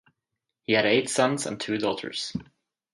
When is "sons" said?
1.11-1.45